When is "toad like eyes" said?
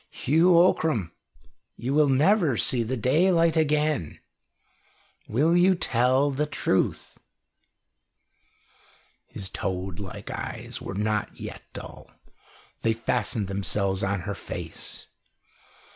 9.47-10.81